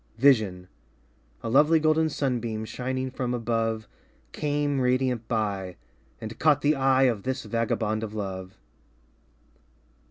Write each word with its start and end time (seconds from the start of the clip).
Vision 0.17 0.67
A 1.43 1.49
lovely 1.51 1.79
golden 1.79 2.09
sunbeam 2.09 2.65
Shining 2.65 3.11
from 3.11 3.35
above 3.35 3.87
Came 4.31 4.81
radiant 4.81 5.27
by 5.27 5.75
And 6.19 6.39
caught 6.39 6.61
the 6.61 6.73
eye 6.75 7.03
Of 7.03 7.21
this 7.21 7.43
vagabond 7.43 8.01
of 8.01 8.15
love. 8.15 8.57